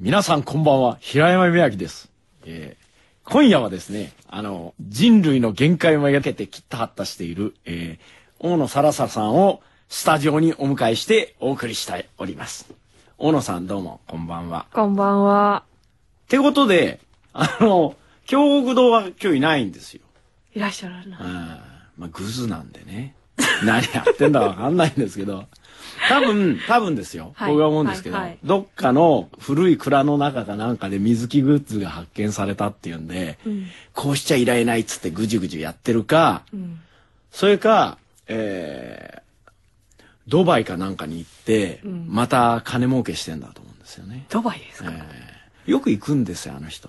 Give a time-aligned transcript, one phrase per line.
[0.00, 2.08] 皆さんこんばんは、平山美明です。
[2.46, 2.88] えー
[3.24, 8.04] 今夜はですね、あの、人類の限界をめがけて切ったはったしている、えー
[8.38, 12.72] 大野サラサさんをスタジオにお迎えしてお送りしております。
[13.18, 14.66] 大野さんどうも、こんばんは。
[14.72, 15.64] こんばんは。
[16.26, 17.00] ってことで、
[17.32, 20.02] あの、京極堂は今日いないんですよ。
[20.54, 21.18] いらっしゃるな。
[21.20, 23.16] あまあ、グズなんでね。
[23.64, 25.46] 何やってんだかわかんないんですけど。
[26.08, 27.32] 多分、多分ですよ。
[27.34, 36.80] はい僕は思うんですけど、はいはいどっかの古い蔵の中かなんかで水木グッズが発見されたっていうんで、んこうしちゃいられないっつってぐじゅぐじゅやってるか、うん。
[37.30, 44.26] それか、えー、ドバイかなんかに行って、んまた金儲けしてんだと思うんですよね。
[44.30, 44.92] ドバイですか、
[45.66, 46.88] よく行くんですよ、あの人。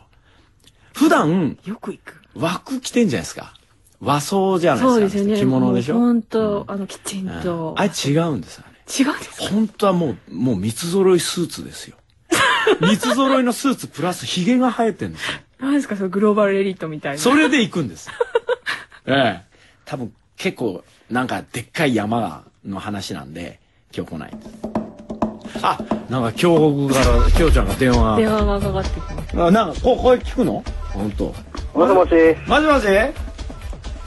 [0.93, 2.21] 普段、よく行く。
[2.35, 3.53] 和服着てんじゃないですか。
[4.01, 4.93] 和装じゃないですか。
[4.93, 5.39] そうですよね。
[5.39, 5.95] 着物でしょ？
[5.95, 7.75] 本当、あの、きちんうんと。
[7.77, 8.78] あれ違うんですよね。
[8.89, 9.45] 違うんですか？
[9.51, 11.97] 本当はもう、もう三つ揃いスーツですよ。
[12.81, 15.37] 三つ揃いのスーツプラス髭が生えてんですよ。
[15.59, 15.95] 何ですか？
[15.95, 17.17] そのグローバルエリートみたいな。
[17.19, 18.09] それで行くんです。
[19.05, 19.41] ええ。
[19.85, 23.59] 多分結構なんかでっかい山がの話なんで、
[23.95, 24.51] 今日来ないんです。
[25.61, 25.77] あ、
[26.09, 28.17] なんか今日から、きょうちゃんが電話。
[28.17, 29.41] 電話がかかってきます。
[29.43, 30.63] あなんかこ声聞くの？
[30.93, 31.25] 本当。
[31.73, 32.11] もしもし、
[32.47, 32.85] もしもし？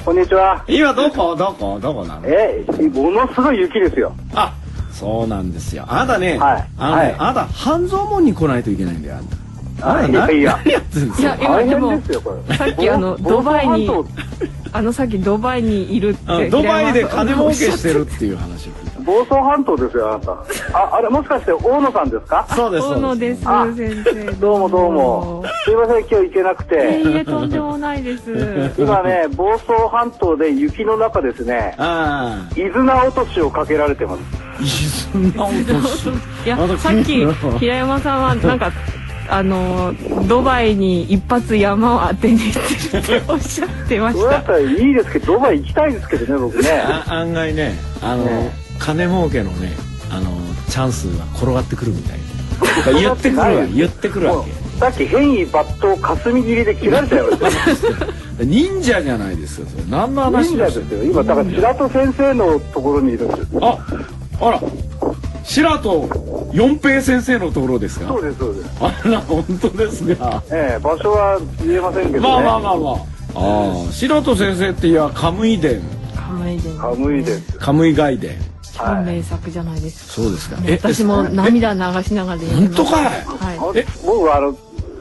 [0.05, 0.65] こんにちは。
[0.69, 1.35] 今どこ？
[1.37, 1.79] どこ？
[1.81, 2.23] どこなの？
[2.27, 4.15] え、ものすごい雪ですよ。
[4.35, 4.53] あ、
[4.93, 5.85] そうなんですよ。
[5.89, 9.17] あなたね、はいあのね、はいあなた半蔵門に来ないといけないんだよ。
[9.17, 9.37] あんた。
[9.91, 11.45] あなたいやいや何やってんですいやか。
[11.45, 12.03] 今でも。
[12.57, 13.91] さっきあの房ドバイに
[14.73, 16.33] あのさっきドバイにいるって。
[16.33, 18.73] うんドバイで金儲けしてるっていう話を
[19.05, 20.33] 房総半島ですよ、あなた。
[20.79, 22.47] あ、あれ、もしかして大野さんですか？
[22.51, 22.87] そうです。
[22.87, 24.33] 大野です、あ先生。
[24.33, 25.45] どうもどうも。
[25.65, 27.11] すいません、今日行けなくいえて。
[27.11, 28.75] いえ、とんでもないです。
[28.79, 32.61] 今ね、房総半島で雪の中ですね、ああ。
[32.61, 34.21] 伊豆名落としをかけられてます。
[35.15, 35.67] 伊豆直年？
[36.45, 37.27] いやまだ、さっき
[37.59, 38.71] 平山さんはなんか、
[39.29, 39.95] あの、
[40.29, 44.23] ドバイに一発山を当てに行ってるっておっしゃってました。
[44.23, 46.69] どうやったらいいですけど、ドバイ行きたいですけどね、僕ね。
[46.87, 49.73] あ案外ね、あの、ね金儲けのね、
[50.11, 50.31] あの、
[50.69, 52.19] チャンスが転がってくるみたい
[52.93, 52.99] な。
[53.01, 54.45] 言ってくるわ、言ってくるわもう
[54.81, 57.27] さっき変異抜刀霞切りで切られたよ。
[58.39, 58.45] け。
[58.45, 59.85] 忍者じゃないですよ、それ。
[59.89, 61.05] 何の話忍者ですよ。
[61.05, 63.47] 今、だから白戸先生のところにいるんです。
[63.61, 63.79] あ、
[64.41, 64.61] あら、
[65.45, 66.09] 白戸
[66.53, 68.09] 四平先生のところですか？
[68.09, 68.67] そうです、そうです。
[68.81, 70.43] あら、本当ですが。
[70.51, 72.21] ええ場所は言えませんけどね。
[72.21, 72.95] まあまあまあまあ。
[73.35, 75.81] ああ、白戸先生っていや、カムイ伝、
[76.17, 76.77] カムイ伝。
[76.77, 77.59] カムイです。
[77.59, 78.52] カムイ外伝。
[78.75, 80.13] 超名作じゃないですか。
[80.23, 80.57] そうですか。
[80.71, 83.05] 私も涙流しながら本当かい？
[83.05, 83.79] はい。
[83.79, 83.87] え？
[84.05, 84.53] 僕はあの、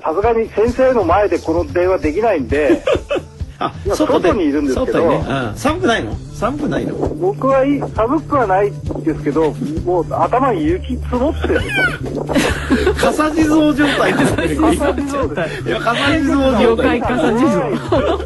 [0.03, 2.83] さすがに先生の前でこの電話できないんで、
[3.59, 6.15] あ、今外にいるんですけど外にねうん寒くないの？
[6.33, 6.95] 寒くないの？
[6.95, 8.71] 僕はいい寒くはない
[9.03, 9.53] ですけど、
[9.85, 12.95] もう頭に雪積もってるんですよ。
[12.95, 14.55] 傘地蔵状態ですね。
[14.77, 17.01] 傘地蔵ですいや、傘地蔵状了解態。
[17.01, 18.19] 傘地蔵。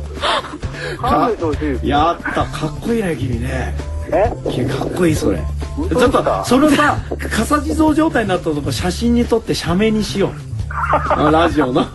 [1.83, 3.75] やった、かっこいいね、君ね。
[4.23, 5.37] かっこいい、それ。
[5.75, 6.97] 本ちょっとそれをさ、
[7.29, 10.31] 傘地蔵状態になったとこ写真に撮って写メにしよう。
[10.69, 11.85] あラジオの？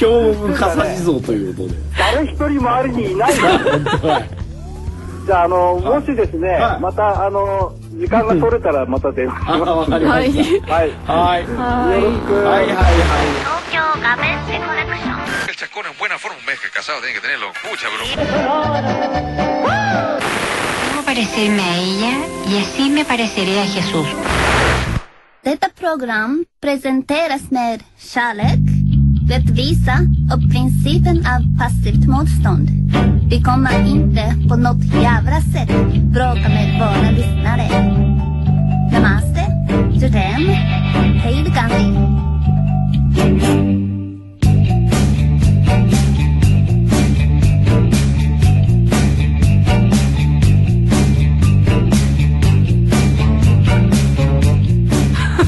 [0.00, 1.74] 今日も傘地蔵ということで。
[1.98, 4.30] 誰一人周りにいないの本当はい。
[5.26, 10.32] じゃあ、あの、もしですねはい、また、あの、時間が取れたらまた電話しあ、まわかりまはい。
[10.32, 10.40] はい。
[10.40, 11.44] はい。
[11.44, 12.32] はよろしく。
[12.34, 12.96] はいはいはい。
[13.44, 15.20] 東京画面でコネクション
[15.50, 17.52] El chascón en buena forma, un mes que casado tiene que tenerlo.
[17.60, 18.04] Pucha, bro.
[21.20, 22.12] Parecerme a ella
[22.48, 24.06] y así me pareceré a Jesús.
[25.44, 28.60] Detta program presenteras med kärlek,
[29.28, 29.98] rättvisa
[30.32, 32.68] och principen av passivt motstånd.
[33.30, 35.68] Vi kommer inte på något jävla sätt
[36.02, 37.68] bråka med våra lyssnare.
[38.92, 39.42] Namaste,
[39.92, 40.46] Jodem,
[41.22, 42.00] hej då Gandhi.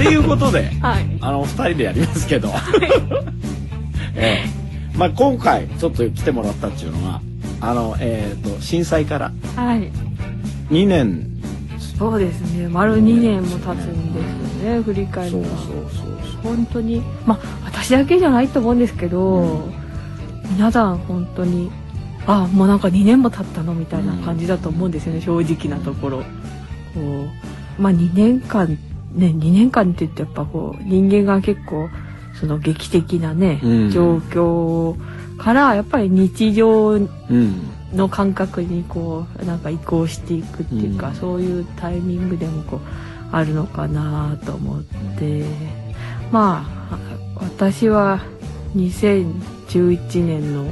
[0.03, 1.19] っていうことで、はい。
[1.21, 2.51] あの、二人でやりますけど。
[4.17, 4.63] ええ
[4.99, 7.23] まあ今回ちょっと来てもらったっていうのは、
[7.61, 9.91] あの、えっ、と、震災からはい。
[10.71, 11.27] 2年。
[11.99, 12.69] そうですね。
[12.69, 14.83] 丸2年も経つんですよね。
[14.83, 15.39] 振り返ると。
[15.39, 15.55] そうそう
[15.91, 16.13] そう
[16.43, 17.03] 本当に。
[17.25, 19.69] まあ、私だけじゃないと思うんですけど、
[20.51, 21.71] 皆さん本当に、
[22.27, 25.21] あ、もうなんか2年も経ったのみたいな感じだと思うんですよね。
[25.21, 26.19] 正直なところ。
[26.19, 26.25] こ
[27.79, 28.77] う、まあ2年間、
[29.15, 31.89] ね、2年間って言ってやっぱこう、人間が結構、
[32.41, 33.91] その劇的なね、うん。
[33.91, 34.97] 状況
[35.39, 36.99] から、やっぱり日常。
[37.95, 41.15] の感覚にこうなんか移行していくっていうか、うん。
[41.15, 42.81] そういうタイミングでもこう
[43.31, 44.83] あるのかなと思っ
[45.19, 45.45] て。
[46.31, 46.99] まあ
[47.39, 48.21] 私は
[48.75, 50.67] 2011年の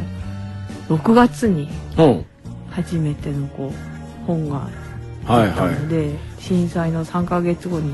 [0.88, 2.02] 6月にう。
[2.02, 2.24] ん
[2.70, 4.68] 初めてのこう本が
[5.24, 7.92] はい出たはので、震災の3ヶ月後に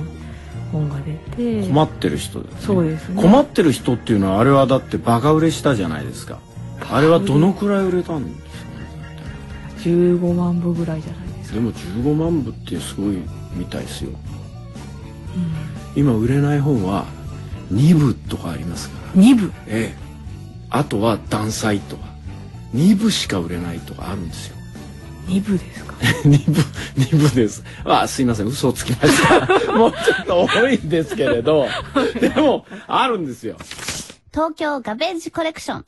[0.76, 3.22] 本が出てい困ってる人です、ね、そうですね。
[3.22, 6.38] 困ってる人っていうのはあれはだってバカ売れしたじゃないですか。
[6.90, 11.54] あれはどのくらい売れたんですか？15万部ぐらいじゃないですか。
[11.56, 13.18] でも15万部ってすごい
[13.54, 14.10] みたいですよ、
[15.94, 17.06] 今売れない本は
[17.72, 19.22] 2部とかありますから。
[19.22, 19.52] 2部？
[19.66, 20.06] ええ。
[20.70, 22.14] あとは断裁とか。
[22.74, 24.55] 2部しか売れないとかあるんですよ
[25.26, 25.94] 2部ですか？
[26.24, 26.60] 2部
[27.00, 27.62] 2部です。
[27.84, 28.46] あすいません。
[28.46, 29.40] 嘘をつきました。
[29.74, 31.66] もうちょっと多いんですけれど。
[32.20, 33.56] でもあるんですよ。
[34.32, 35.84] 東京ガベージコレクション。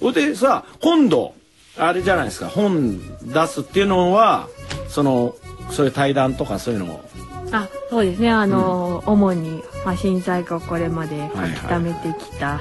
[0.00, 1.34] ほいでさ今度
[1.78, 2.46] あれじゃないですか。
[2.48, 4.48] 本出すっていうのは
[4.88, 5.34] その
[5.70, 7.00] そういう対談とかそういうのを。
[7.52, 8.30] あそうですね。
[8.30, 12.60] あの、主に、まあ、震災がこれまではい書き溜めてきた、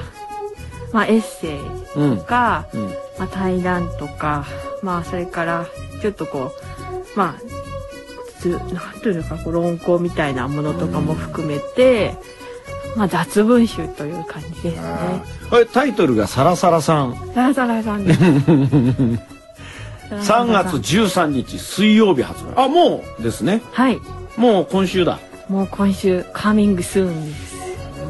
[0.91, 1.59] まあ、エッセイ
[1.95, 2.81] うんとか、うん。
[3.17, 4.45] まあ、対談とか、
[4.81, 5.65] まあ、それから
[6.01, 6.51] ちょっとこ
[7.15, 7.55] うまあ
[8.39, 12.15] つなんていうのかこう論考みたいなものとかも含めて、
[12.95, 15.23] まあ、雑文集という感じですね。
[15.49, 17.15] これタイトルが「サラサラさん。
[17.33, 18.21] サラサラさんです。」
[20.11, 22.53] 3月13日水曜日発売。
[22.55, 23.23] あもう。
[23.23, 23.61] ですね。
[23.71, 23.99] はい。
[24.37, 25.19] もう今週だ。
[25.49, 27.54] もう今週カミングスーンです。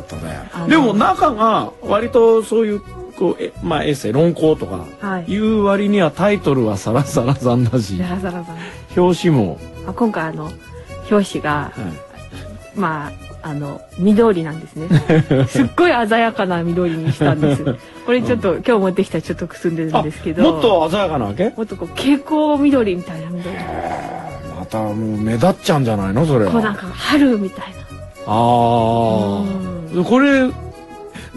[0.10, 2.82] 本当だよあのでも中が割とそういう
[3.18, 8.58] こうえまあエッセイ論考とかはいいう割にはタイトルはサラサラさんだしサラサラさん。
[8.98, 10.52] 表紙も、あ今回あの
[11.12, 11.72] 表紙がは
[12.76, 14.88] いまああの緑なんですね。
[15.48, 17.64] すっごい鮮やかな緑にしたんです。
[18.06, 20.52] これちょっと、今日持ってきたらちょっとくすんでるんあですけど。
[20.52, 21.54] もっと鮮やかなわけ？
[21.56, 23.56] もっとこう蛍光緑みたいな緑。
[24.60, 26.26] またもう目立っちゃうんじゃないの？
[26.26, 27.75] それはこうなんか春みたいな。
[28.28, 29.44] あ
[29.98, 30.52] あこれ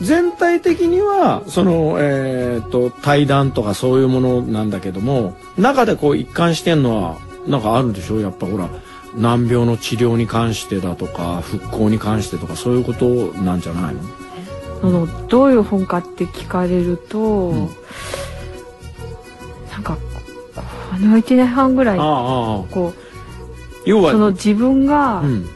[0.01, 8.21] 全体的にはそのえっ、と対談とかそういうものなんだけども中でこう一貫してんのはなんかあるんでしょ？
[8.21, 8.69] やっぱほら
[9.17, 13.07] 難病の治療に関してだとか復興に関してとかそういうこと
[13.41, 14.01] なんじゃないの？
[14.81, 17.19] そのどういう本かって聞かれると、
[17.53, 17.69] ん。
[19.73, 22.93] なんかこの1年半ぐらいああああこ
[23.85, 25.49] 要はうその自分が、うん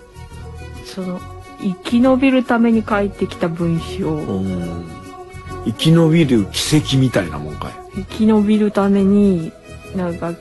[0.95, 1.21] その
[1.59, 4.11] 生き延びるために書いてきた文章。
[4.11, 4.85] うん。
[5.65, 7.73] 生き延びる奇跡みたいなもんかい。
[7.95, 9.53] 生き延びるために
[9.97, 10.35] なんか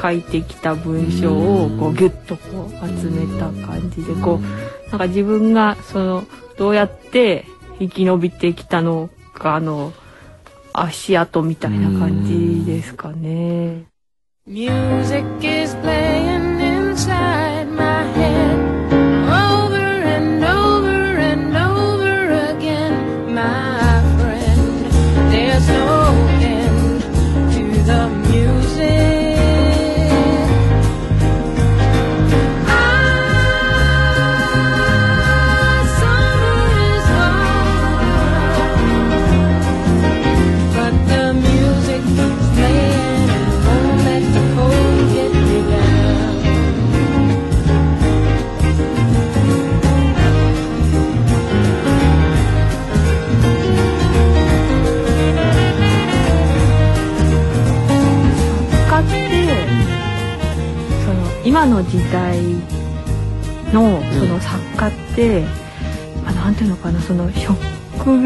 [0.00, 1.96] 書いてきた文章をこううん。
[1.96, 6.24] ギュッとこう集めた感じでこうなんか自分がその
[6.56, 7.44] どうやって
[7.78, 9.92] 生き延びてきたのかの
[10.72, 13.84] 足跡みたいな感じですかね。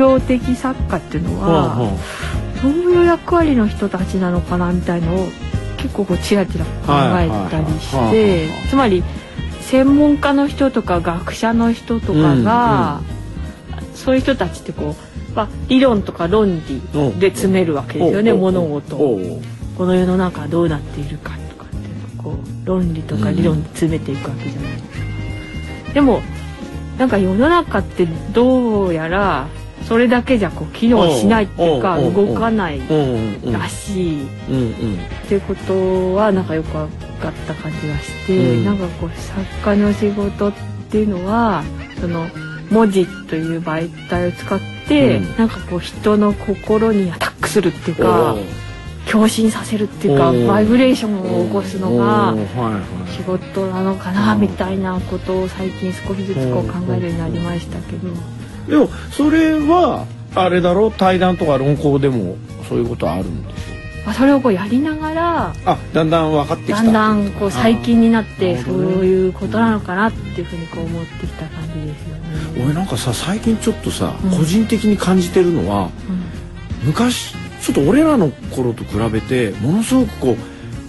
[0.03, 1.77] 業的作家っていうのは、
[2.63, 5.29] どういう役割の人たちなのかなみたいのを
[5.77, 6.71] 結構こうチラチラ考
[7.19, 9.03] えたりしてはいつまり
[9.61, 13.01] 専門家の人とか学者の人とかが、
[13.95, 14.97] そういう人たちってこ
[15.33, 16.83] う、まあ、理論とか論理
[17.19, 19.41] で詰めるわけですよね、物事を。
[19.79, 25.95] この世の中はどうなっているかとかっていうのをこう論理とか理論で詰めていくわけじゃないですか。
[25.95, 26.21] でも
[26.99, 29.49] なんか世の中ってどうやら
[29.83, 32.81] それだけじゃこう機能しないっていうか動かない
[33.45, 34.29] らしいっ
[35.29, 36.89] ていうことはなんかよく分
[37.21, 40.53] かった感じがして、なんかこう作家の仕事っ
[40.91, 41.63] ていうのは
[42.01, 42.27] その
[42.71, 48.37] 文字という媒体を使って、なんかこう人の心にアタックするっていうか。
[49.11, 52.35] 共振させるっていうかバイブレーションを起こすのが
[53.09, 58.09] 仕事なのかなみたいなことを最近少しずつこう考えるようになりましたけど
[58.69, 60.93] でもそれはあれだろう？
[60.93, 62.37] 対談とか論考でも
[62.69, 63.73] そういうことあるんでし
[64.05, 66.83] まあ、それをこうやりながらあだんだん分かってきた。
[66.83, 72.65] だんだんこう最近になってそういうことなのかなっていうふうにこう思ってきた感じですよね。
[72.65, 74.31] 俺なんかさ最近ちょっとさ、うん。
[74.31, 75.91] 個人的に感じてるのは
[76.83, 76.89] うん。
[76.89, 80.37] 昔ちょっと俺らの頃と比べてものすごくこう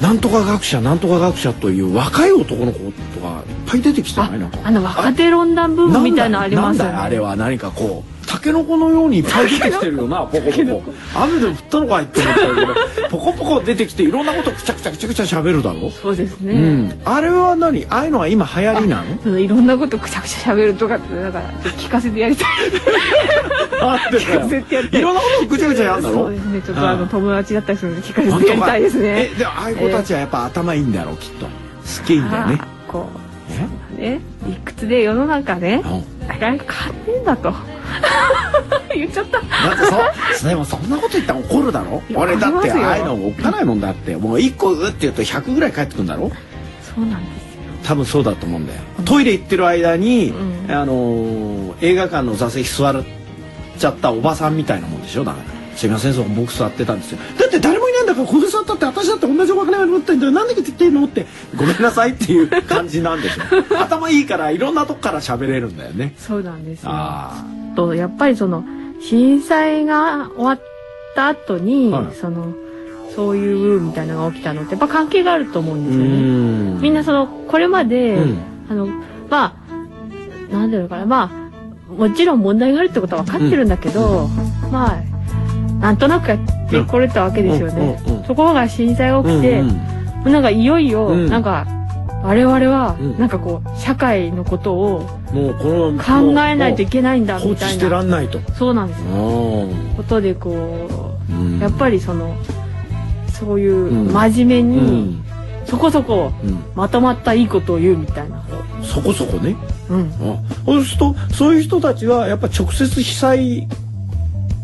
[0.03, 6.91] なんとか学者なんとか学者という若い男の子とかいっぱい出てきてないなあの若手論壇ブームみたいなのありますよね。
[6.91, 10.93] あれは何かこうタケノコのようにいっぱい出てきてるよなポコポコ。
[11.15, 15.91] 雨でも降ったのかいって思ったけどポコポコ出てきていろんなことくちゃくちゃくちゃくちゃ喋るだろ？
[15.91, 16.53] そうですね。
[16.53, 17.85] うん、あれは何？
[17.91, 19.17] ああいうのは今流行りなの？
[19.23, 22.47] うんいろんなことくちゃくちゃ喋るとかってだから聞かせてやりたい。
[23.81, 24.99] あって聞かせてやりたい。
[24.99, 26.15] いろんなことぐちゃぐちゃやるんだろ？
[26.15, 26.61] そうですね。
[26.63, 26.99] ちょっとあうん。
[27.01, 29.29] の友達だったりするので聞かせてやりたいですね。
[29.31, 31.45] えでもああいう子たちはやっぱ頭いいんだろうきっと。
[31.85, 32.59] すっげえいいんだよね。
[32.87, 33.07] こ
[33.51, 33.67] え？
[33.95, 34.21] うね。
[34.47, 36.29] 理屈で世の中ねうん。
[36.29, 37.53] あれ変わってんだと
[38.95, 39.39] 言っちゃった。
[39.39, 42.01] だってそでもそんなこと言ったら怒るだろ？
[42.15, 44.15] 俺だってあああいうのおっかないもんだって。
[44.15, 46.31] もう1個うって言うと100ぐらい返ってくるんだろ？
[46.95, 47.61] そうなんですよ。
[47.83, 48.79] 多分そうだと思うんだよ。
[49.05, 50.29] トイレ行ってる間に、
[50.67, 50.71] うん。
[50.71, 53.03] あのー映画館の座席座っ
[53.77, 55.23] ちゃったおばさんみたいなもんでしょ？
[55.25, 55.53] だから。
[55.77, 57.17] すいませんそこ僕座ってたんですよ。
[57.39, 60.31] だって誰もいないんだからここ座ったって私だって同じお金が持ってんだよ。
[60.31, 61.05] なんで言ってんの？
[61.05, 61.25] って。
[61.55, 63.43] ごめんなさいっていう感じなんでしょ？
[63.81, 66.13] 頭いいからいろんなとこから喋れるんだよね。
[66.17, 66.89] そうなんですよ。
[66.93, 67.43] あ
[67.75, 68.63] とやっぱりその
[69.01, 70.61] 震災が終わっ
[71.15, 72.15] た後に、はい。
[72.15, 72.53] その
[73.15, 76.81] そういうみたいなのが起きたのってやっぱ関係があると思うんあですよね。
[76.81, 78.39] みんなそのこれまで、うん。
[78.69, 78.87] あの
[79.29, 79.55] ま
[80.51, 81.05] あなんていうのかな。
[81.05, 81.43] まあ
[81.93, 84.27] もちろん問題があるってことは分かってるんだけど、
[84.71, 85.03] まあ
[85.79, 86.39] なんとなくやっ
[86.69, 88.01] てこれたわけですよね。
[88.07, 88.13] うん。
[88.13, 88.19] うん。
[88.19, 88.23] うん。
[88.23, 89.69] ところが震災が起きて、うん。
[90.25, 90.31] うん。
[90.31, 91.29] なんかいよいよ、うん。
[91.29, 91.67] なんか
[92.23, 93.17] 我々はうん。
[93.19, 95.01] なんかこう社会のことを
[95.33, 97.89] もうこの考えないといけないんだみたいな。
[97.89, 98.39] らんないと。
[98.53, 99.05] そうなんですよ。
[99.05, 102.35] あことでこーうやっぱりその
[103.31, 104.13] そういううん。
[104.13, 105.25] 真面目うにん。
[105.65, 106.63] そこそこうん。
[106.75, 108.41] まとまったいいことを言うみたいな。
[108.83, 109.55] そこそこね。
[109.89, 110.11] うん。
[110.21, 113.67] あそうするとそういう人たちはやっぱ直接被災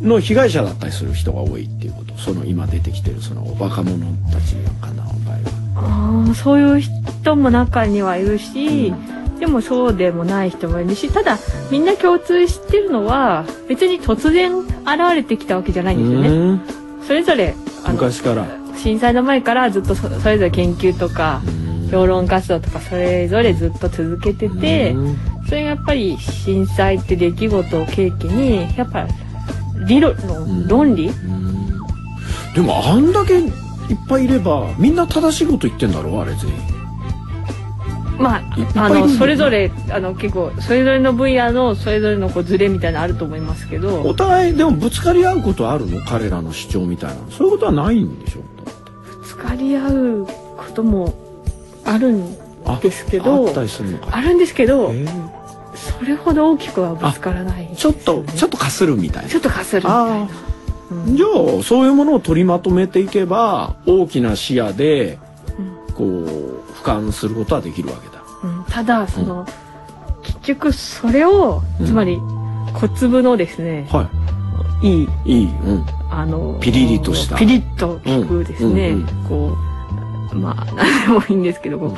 [0.01, 2.17] の被害者だったりする人が多いっていうこと。
[2.17, 5.13] その今出てきてるその若者たちなんかの場合は。
[6.09, 8.93] ああそういう人も中にはいるし、
[9.39, 11.37] でもそうでもない人もいるしただ
[11.71, 14.67] みんな共通してるのは別に突然現
[15.13, 16.29] れてきたわけじゃないんですよね。
[16.29, 16.61] うん。
[17.05, 17.53] それぞれ
[17.85, 18.45] あの昔から。
[18.75, 21.41] 震災の前からずっとそそれぞれ研究とか
[21.91, 25.17] 評論活動とかそれぞれずっと続けてて、うん。
[25.47, 29.07] それがやっぱり震災って出来事を契機にやっぱ
[29.87, 31.79] 理論の論理、うん。
[32.53, 33.41] でもあんだけ
[33.89, 36.11] いっぱいいればみんな正しいこと言ってんだろ？
[36.11, 36.57] うあれ全員。
[38.19, 38.43] まあ、
[38.75, 46.03] あのそれぞれあの結構それぞれの分野のそれぞれのこうズレみたいなのあると思いますけおど互いでもぶつかり合うことあるの？
[46.03, 48.41] 彼らの主張みたいなそういうことはないんでしょ？
[49.21, 50.27] ぶつかり合う
[50.57, 51.13] ことも
[51.85, 53.53] あるんあですけど。
[54.11, 54.91] あるんですけど
[55.73, 59.29] それほど大きくはぶつからないちょっとちょっとかするみたいな。
[59.29, 60.29] ちょっとかするみたいな
[61.15, 61.25] じゃ
[61.59, 65.19] あそういうものを取りまとめていけば大きな視野で
[65.95, 68.23] こう俯瞰することはできるわけだ。
[68.43, 69.45] うんただその、
[70.23, 72.19] 結局それをうんつまり
[72.73, 74.09] 小粒のですね、は
[74.81, 75.09] いいい。
[75.25, 75.45] いい。
[75.45, 75.85] うん。
[76.09, 79.57] あのピリリとしたピリッと効くですね、うんうんこ
[80.33, 81.95] うまあ 何でもいいんですけどこう、うん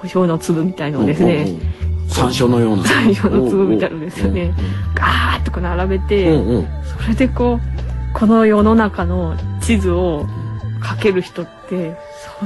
[0.00, 2.08] 胡椒の粒みたいのをですね、うんうんうん。
[2.08, 2.84] 山椒のような。
[2.84, 4.54] 山椒の粒みたいのですよね
[4.94, 6.68] ガーッとこう並べて、うんうん。
[7.02, 10.26] それでこうこの世の中の地図を
[10.80, 11.96] かける人って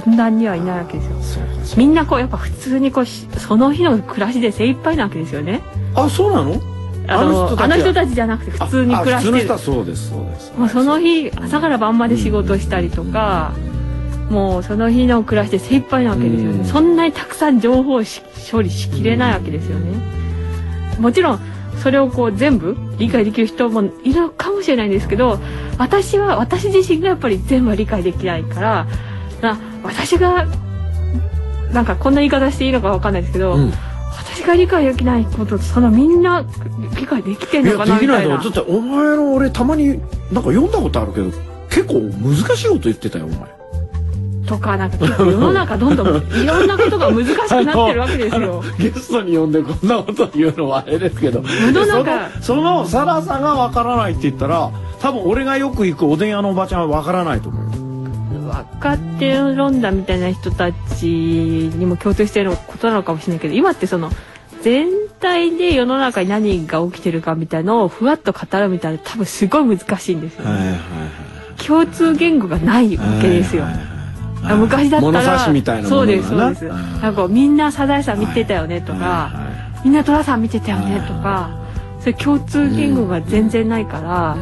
[0.03, 1.45] そんなにはいないわけですよ。
[1.77, 5.63] みんなこうやっぱ普通にこうしその日の暮らしで精一杯なわけですよね。
[5.95, 6.61] あ、そうなの？
[7.07, 9.59] あのあの人たちじゃなくて普通に暮らしてる。
[9.59, 10.53] そうです、そうです。
[10.57, 13.53] もうその日朝から晩まで仕事したりとか、
[14.31, 19.99] もうその日の暮らしで精一杯なわけですよね、うんそんなにたくさん情報をし処理しきれないわけですよね、
[20.99, 21.41] もちろん
[21.83, 25.39] それをこう全部理解できる人もいるかもしれないんですけど
[25.79, 28.87] 私は私自身がやっぱり全部は理解できないから
[29.41, 30.47] な私が
[31.75, 33.73] なんかこんな言い方していいのかわかんないですけど、うん。
[34.17, 36.45] 私が理解できないことそのみんな
[36.97, 37.99] 理解できてんのかな。
[38.01, 41.31] みたいなだって、お前の俺たまに、なんか読んだことあるけど、
[41.69, 43.64] 結構難しいこと言ってたよ、お前。
[44.47, 48.63] とかなんか結構世の中どんどんいろんなことが難しくなってるわけですよ。
[48.79, 54.71] ゲストに呼んでこんなこと言うのはあれですけど世の中そのサラさがわからないって言ったら
[55.01, 64.11] 多分俺がよく行くおでん屋のおばちゃんはわからないと思うよ分かってる論だみたいな人たちにも共通していることなのかもしれないけど今ってその
[64.63, 64.89] 全
[65.21, 70.79] 体で世の中に何が起きてるかみたいのをふわっと語るみたいな多分すごい難しいんですよ、ねはいはいはい
[71.57, 73.63] 共通言語がないわけですよ。
[73.63, 73.94] はいはいはい
[74.45, 75.39] あ昔だったら。
[75.39, 76.67] しみたいなそうがですそうです。
[76.67, 77.01] うん。
[77.01, 79.31] なんかみんなサザエさん見てたよねとか、
[79.85, 81.51] みんな寅さん見てたよねとか、
[82.01, 84.37] そういう共通言語が全然ないから、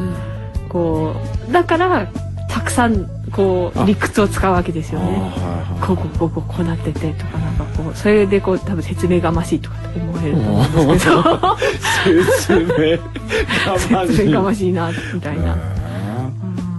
[0.69, 1.15] こ
[1.49, 2.07] うだから
[2.49, 3.83] たくさんこあ。
[3.83, 5.33] う理屈を使うわけですよね。
[5.81, 11.11] こうこうこうこうこうなっててとかなんかこうそれでこう多分説明がましいとかって思われると思うんですけ
[12.13, 12.21] ど
[14.07, 15.57] 説明がましいなみたいな。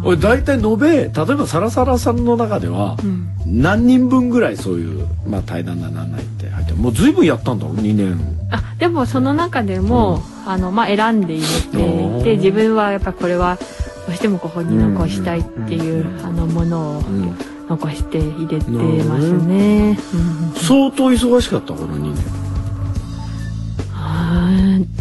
[0.05, 3.29] 俺大体延べ例えばサラサラさんの中ではうん。
[3.47, 8.19] 何人分ぐらいそういう、まあ、対談だなんないって入ってるもう随分やったんだろう2年。
[8.51, 13.59] あでもその中でも、あのまあ、選んで入れていて自分はやっぱこれは
[14.07, 17.37] どうしてもここに残したいっていう、あのものをん。
[17.69, 18.71] 残して入れて
[19.05, 19.99] ますね。
[20.15, 20.53] うん。
[20.55, 22.45] 相当忙しかったこの2年。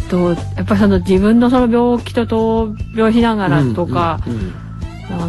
[0.08, 4.63] とやっぱりその自分のその病気と闘病しながらとか、うんうんな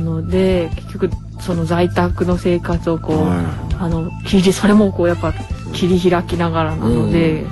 [0.05, 1.09] ので結局
[1.41, 5.33] その在宅の生活をこう、はあの切りそれもこうやっぱ
[5.73, 7.45] 切り開きながらなので、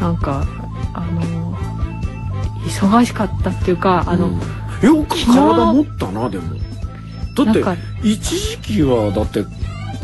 [0.00, 0.44] なんか
[0.92, 1.56] あの
[2.64, 4.40] 忙しかったっていうかあの、うん
[4.82, 6.54] よく体持ったなでも
[7.34, 7.62] だって
[8.02, 9.44] 一時期はだって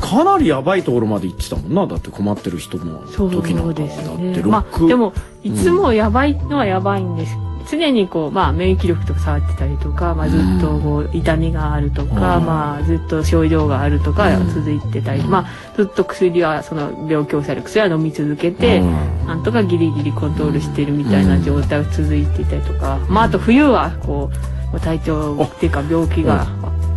[0.00, 4.42] かなりやばいところまで行ってたもんなだって困ってる人のそう時なんかですだってね。
[4.42, 5.12] ロッまク、あでも
[5.42, 7.36] いつもやばいのはやばいんです。
[7.70, 12.46] 常にこうまあ免疫力とか触ってたりとか、まあずっとこう痛みがあるとか、うん。
[12.46, 14.48] まあずっと症状があるとかうん。
[14.54, 19.26] 続いてたり、まあずっと薬はその病気を抑える薬は飲み続けて、うん。
[19.26, 24.30] なんとかギリギリコントロールしてるみたいな状態が続いていたりとか、まああと冬はこ
[24.74, 26.46] う体調っていうか病気が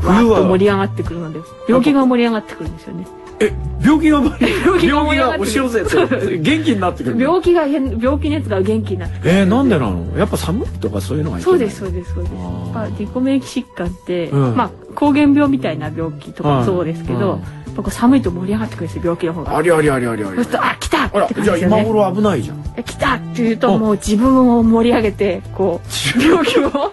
[0.03, 3.07] わっと盛り上がってくるので病気が盛り上がってくるんですよね。
[3.39, 3.51] え
[3.81, 9.31] 病気が病病気が押し寄せて元気になってくる病気が病気熱が元気になってくる。
[9.31, 10.17] えー、なんでなの？
[10.17, 12.33] やっぱ寒いとかそういうのがいそうですそうですそうです。
[12.33, 14.55] やっぱ自己免疫疾患って、うん。
[14.55, 17.41] まあ膠原病みたいな病気とかもそうですけど、うん。
[17.41, 19.57] やっぱこう寒いと盛り上がってくるんですよ病気の方が。
[19.57, 21.81] ありありありありありそうするとあ来たってあらじゃあ感じですよね。
[21.81, 22.73] 今頃危ないじゃん。
[22.77, 26.91] え来たっていうともう自分を盛り上げてこう病気をも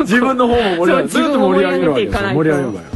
[0.00, 2.93] 自分の方も盛り上げそうずっと盛り上げるわけですよ自分を盛り上げていかないと盛り上げるわよう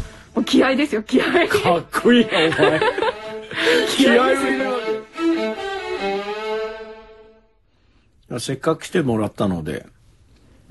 [0.48, 1.46] 気合ですよ気合。
[1.46, 2.80] かっこいいなお前。
[3.94, 4.78] 気合を入れるわ
[8.30, 9.86] けせっかく来てもらったので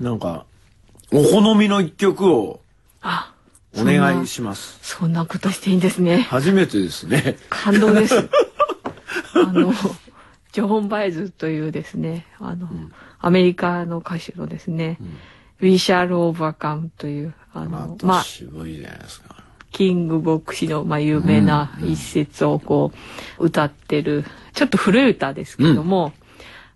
[0.00, 0.46] なんか
[1.12, 2.60] お好みの一曲を
[3.02, 3.32] あ
[3.76, 4.78] お願いします。
[4.82, 6.22] そんなことしていいんですね。
[6.22, 7.36] 初めてですね。
[7.48, 8.16] 感動です。
[9.34, 9.72] あの、
[10.52, 12.68] ジョン・バイズというですね、あの、
[13.20, 14.98] アメリカの歌手のですね、
[15.60, 19.37] We Shall Overcome という、あまの、まあ、た渋いじゃないですか
[19.72, 22.92] キング牧師の、まあ、有名な一節をこ
[23.38, 26.12] う、歌ってる、ちょっと古い歌ですけども、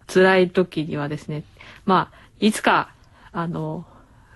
[0.07, 1.45] 辛い時にはですね、
[1.85, 2.93] まあ、いつか、
[3.33, 3.87] あの、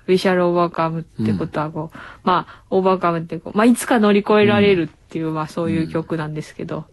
[0.07, 6.87] We shall overcome ってことはこう、まあ、overcome ってこう、まあ、いつか乗り越えられるっていう、まあ、そういう曲なんですけど、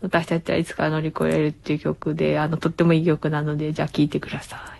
[0.00, 4.77] 私たちはいつか乗り越えられるっていう曲で、あの、とってもいい曲なので、じゃあ聴いてください。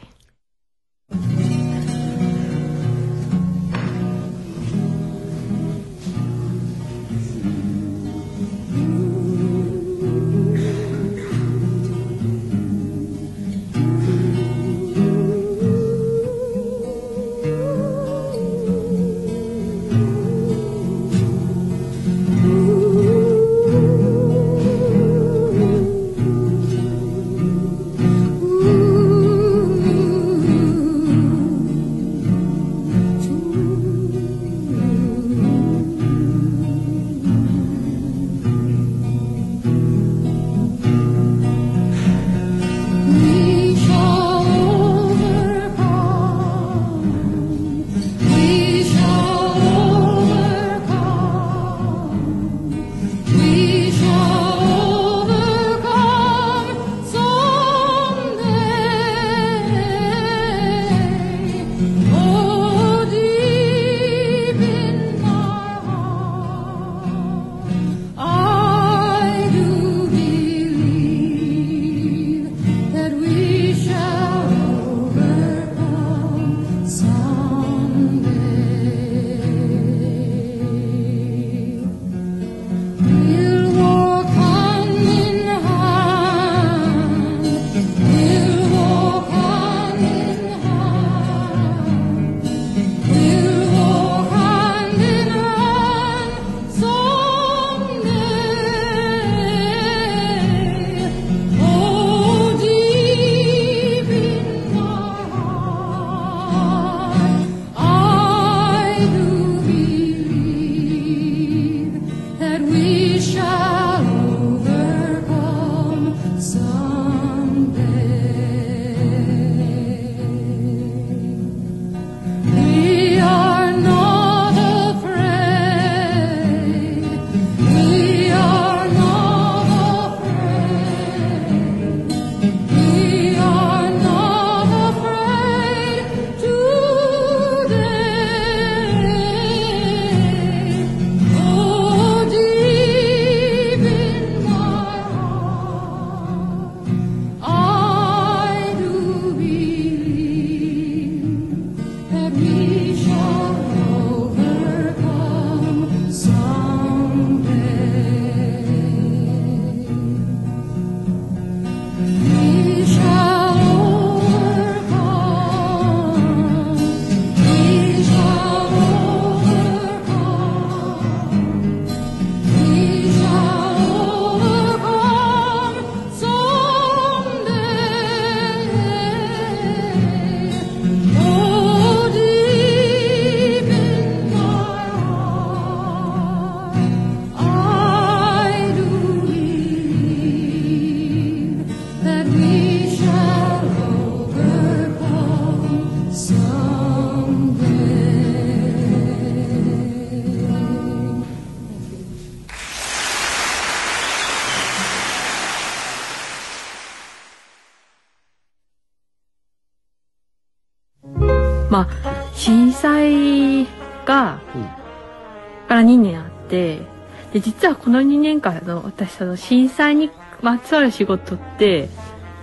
[217.69, 221.91] 実はこの2年間の私その震災にまつわる仕事って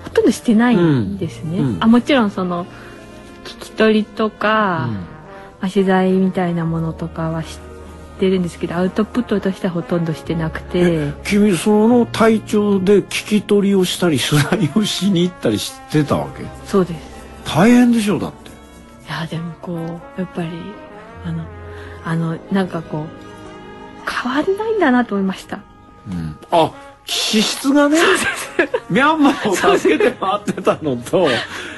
[0.03, 1.57] ほとんどしてないんですね。
[1.57, 2.65] うんうんあもちろんその
[3.43, 4.87] 聞き取りとか、
[5.59, 7.49] まあ、取材みたいなものとかは知っ
[8.19, 11.11] てるんですけどアウトプットとしてはほとんどしてなくて。
[11.23, 16.45] 君その体調で聞き取りをしたり取材をしに行ったりしてたわけ？
[16.67, 16.99] そうです。
[17.45, 18.51] 大変でしょだってい
[19.09, 20.49] やでもこうやっぱり
[21.25, 21.43] あの
[22.03, 23.24] あのなんかこう
[24.05, 25.59] 変わんないんだなと思いました。
[26.09, 26.37] うん。
[26.51, 26.71] あ
[27.07, 27.99] 気質がね
[28.89, 31.27] ミャンマーを助けて回ってたのと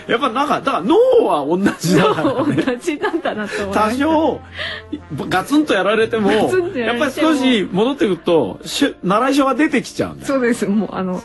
[0.07, 2.63] やっぱなんかだから脳は同じだからね。
[2.63, 3.93] 同じなんだなと多。
[3.93, 4.41] 少
[5.27, 8.61] ガツンとやられてもややっぱり少し戻ってくると
[9.03, 10.27] 習い性が出てきちゃうんだよ。
[10.27, 10.65] そうです。
[10.65, 11.21] もうあの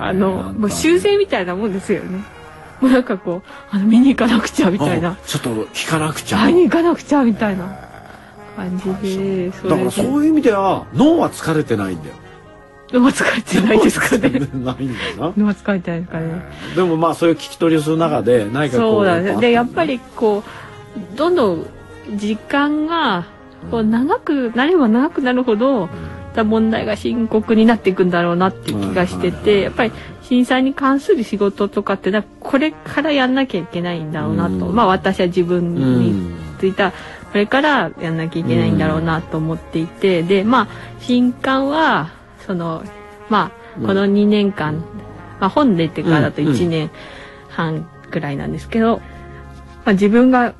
[0.00, 2.24] あのもう修正みたいなもんですよね。
[2.80, 5.10] もうなんかこうあの見に行かなくちゃみたいな。
[5.10, 6.38] あ、ちょっと聞かなくちゃ。
[6.38, 7.89] 会いに行かなくちゃみたいな
[8.68, 12.14] 感じで、そだからそういう意味では脳は疲れてないんだよ
[12.92, 14.30] 脳は疲れてないですかね。
[14.30, 16.42] ないんだよな脳は疲れてないですかね。
[16.74, 19.36] でもまあそういう聞き取りをする中で何かこうそうだね。
[19.36, 20.42] で、やっぱりりこ
[20.96, 21.66] う、どんどん
[22.16, 23.26] 時間が、
[23.70, 25.88] こう長くなれば長くなるほど、
[26.36, 29.92] 問題が深刻になっていくんだろうなっていう気がしてて、やっぱり
[30.22, 34.66] 震災に関する仕事とかって、これからやんなきゃいけないんだろうなと。
[34.66, 36.92] うんまあ私は自分うにんついた、
[37.30, 40.68] これからやんなきゃいけないんだろうなと思っていて、で、まあ、
[41.00, 42.10] 新刊は、
[42.46, 42.82] その、
[43.28, 44.84] まあ、この2年間、
[45.40, 46.54] まあ本出てからだとうんうん。
[46.54, 46.90] 1年
[47.48, 48.98] 半くらいなんですけど、
[49.84, 50.54] まあ自分が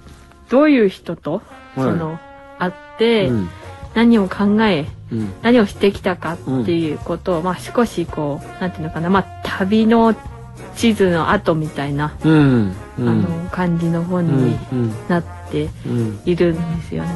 [0.48, 1.42] どういう人と、
[1.74, 2.18] その、
[2.59, 3.48] 会って、うん。
[3.94, 5.33] 何を考え、うん。
[5.42, 10.14] 何をしてきたかっていうことを、まあ少しこう、なんていうのかな、まあ旅の
[10.76, 12.72] 地図の後みたいな、うん。
[12.98, 14.94] あの、感じの本にうん。
[15.09, 15.39] なって
[15.86, 16.20] うん。
[16.24, 17.10] いるんですよね。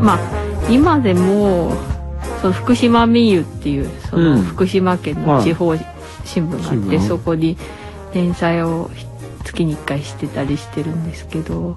[0.00, 0.18] まあ
[0.70, 1.72] 今でも
[2.40, 4.36] その福島民友っていうそうん。
[4.36, 5.76] の福島県の地方
[6.24, 7.56] 新聞があって、新聞そこに
[8.14, 8.90] 連載を
[9.44, 11.76] 月に1回してたりしてるんですけど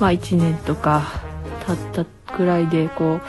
[0.00, 1.02] まあ1年とか
[1.66, 3.22] 経ったくらいでこう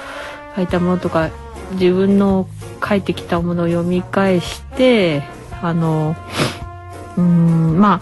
[0.55, 1.29] 書いたものとか
[1.73, 2.47] 自分の
[2.87, 5.23] 書いてきたものを読み返して
[5.61, 6.15] あの
[7.17, 8.01] うーんま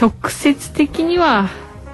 [0.00, 1.48] 直接的には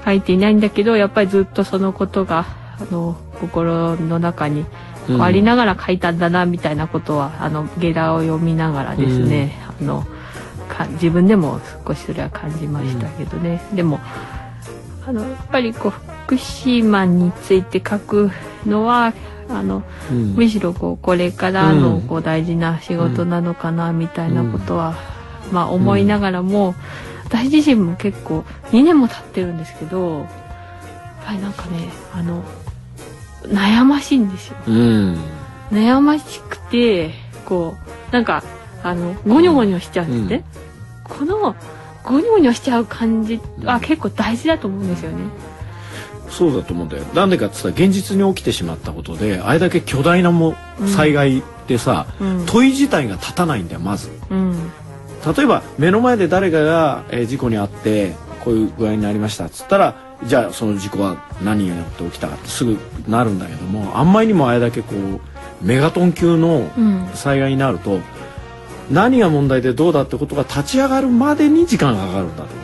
[0.05, 2.47] 書いていないんだけどやっぱりずっとそのことが
[2.79, 4.65] あの心の中に
[5.07, 10.07] こうありながら書いたんだなみたいなことは、あのゲラを読みながらですね、あの
[10.69, 14.01] か自分でも少しそれは感じましたけどね、でも
[15.07, 15.93] あのやっぱりこう
[16.25, 18.31] 福島について書く
[18.65, 19.13] のは
[19.59, 20.35] あのうん。
[20.35, 24.95] むしろこうこれからのうんこう大事な仕事なのかなみたいなことは、
[25.53, 26.75] まあ思いながらも、
[27.25, 30.29] 私自身も結構2年も経ってるんですけどやっ
[31.27, 32.43] ぱりなんかねあの
[33.45, 34.57] 悩ましいんですよ。
[34.69, 35.19] うん。
[35.71, 37.13] 悩ましくて
[37.45, 37.75] こ
[38.11, 38.43] うなんか
[38.83, 40.45] あのゴニョゴニョしちゃうんですね、
[41.05, 41.57] この
[42.05, 45.25] ゴニョゴニョしちゃう感じは結構大事だと思うんですよね。
[46.35, 47.05] そうだと思うんだよ。
[47.15, 52.47] なんでかって言ったら現実に起きてしまったことであれだけ巨大なもうん災害でさ、うん。
[52.47, 54.11] 問い自体が立たないんだよまず。
[54.31, 54.71] うん。
[55.37, 58.13] 例えば目の前で誰かが、えー事故に遭って
[58.45, 59.95] こういう具合になりましたっつったら
[60.25, 62.77] じゃあその事故は何によって起きたかってすぐ
[63.09, 65.21] なるんだけどもあんまりにもあれだけこう
[65.65, 67.09] メガトン級のうん。
[67.15, 68.01] 災害になると
[68.91, 72.64] 何が問題でどうだってことが立ち上がるまでに時間がかかるんだと。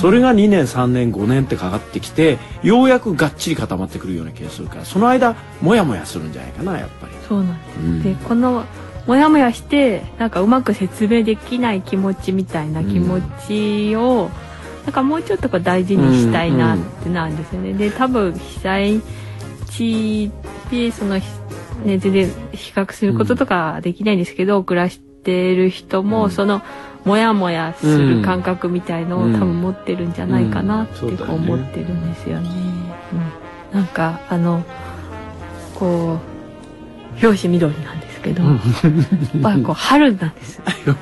[0.00, 7.12] それが2年3年5年ってかかってきてようやくがっちり固まってくるような気がするからその間モヤモヤするんじゃないかなやっぱり。
[7.28, 7.78] そうなんです。
[7.78, 8.02] うん。
[8.02, 8.64] でこの
[9.06, 14.30] モヤモヤしてなんかうまく説明できない気持ちみたいな気持ちを、
[14.84, 17.72] なんかもうちょっとこう大事にしたいなってなんですよね。
[17.72, 19.00] で多分被災
[19.70, 20.30] 地
[20.70, 21.22] でその、ね、
[21.84, 26.30] 全然比較することとかできないんですけど、暮らしてる人も、うん。
[26.30, 26.62] その
[27.06, 29.32] モヤモヤする感覚みたいのを、うん。
[29.34, 32.50] 多分持ってるんじゃないかなって思ってるんですよね。
[33.72, 34.64] うん、なんかあの
[35.76, 36.18] こ
[37.22, 38.58] う表紙緑なんですけど、やっ
[39.40, 40.60] ぱりこう春なんです。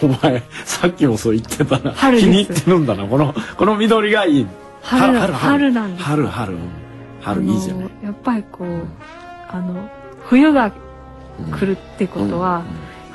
[0.00, 1.92] お前さっきもそう言ってたな。
[1.92, 3.04] 春気に入ってるんだな。
[3.04, 4.46] このこの緑がいい。
[4.82, 5.72] 春な春春。
[5.72, 6.04] なんです。
[6.04, 6.56] 春春。
[7.20, 8.86] 春いいじゃなやっぱりこう
[9.48, 9.90] あの
[10.28, 12.62] 冬が来るってことは、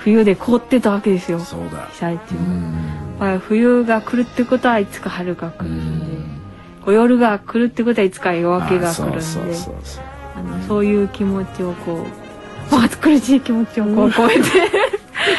[0.04, 1.40] 冬で凍ってたわけですよ。
[1.40, 1.88] そうだ。
[1.92, 2.36] 被災地
[3.48, 6.20] 冬が来るってことはいつか春が来うるんで、ん。
[6.84, 9.20] こう夜が来るってことはいつか夜明けが来るんで
[10.36, 14.50] あのそういう気持ちをこう、まあ、苦しい気持ちをこう込めて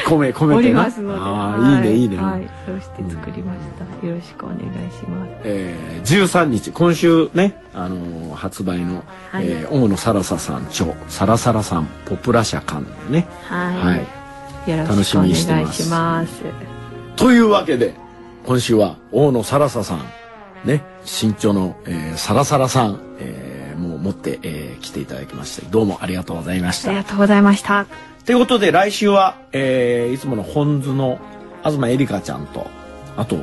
[0.07, 0.69] 米米おてな。
[0.69, 1.21] りますので。
[1.21, 2.05] ああ、はいいねい。
[2.05, 3.61] いね、はい、そうして作りまし
[4.01, 4.07] た。
[4.07, 4.61] よろしくお願い
[4.93, 5.31] します。
[5.45, 9.47] えー、13日今週ね、あのー発売の、はい。
[9.47, 13.27] えー大野サラサさん著サラサラさんポプラ社館ね。
[13.49, 13.77] はい。
[13.77, 14.24] はい
[14.67, 16.43] よろしくお願いします。
[17.17, 17.95] というわけで
[18.47, 20.05] 今週は大野サラサさん
[20.65, 27.87] ね新著の、えー、サラサラさん、えー、もう持って、えー、来ていただきましてどうもありがとうございましたありがとうございました。
[28.25, 31.19] ということで来週は、えー、いつもの本図の
[31.63, 32.67] 東エリカちゃんと
[33.17, 33.37] あと、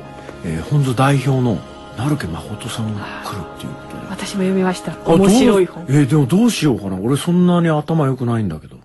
[0.43, 1.59] えー、本図代表の
[1.97, 4.93] 成家誠さんが来るっていうことで私も読みました。
[4.93, 5.85] あ面白い本。
[5.87, 8.77] えーでもどうしようかな俺そんなに頭良くないんだけど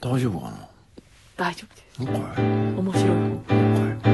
[0.00, 0.68] 大丈夫かな？
[1.36, 1.83] 大丈夫です。
[1.98, 3.06] 面白
[4.10, 4.13] い。